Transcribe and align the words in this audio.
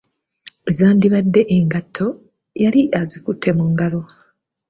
Ezandibadde 0.69 1.41
engatto 1.57 2.07
yali 2.63 2.81
azikutte 3.01 3.49
mu 3.57 3.65
ngalo. 3.71 4.01